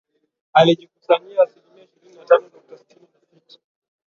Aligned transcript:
alijikusanyia 0.53 1.41
asilimia 1.43 1.83
ishirini 1.83 2.17
na 2.17 2.25
tano 2.25 2.47
nukta 2.53 2.77
sitini 2.77 3.07
na 3.13 3.31
sita 3.41 3.59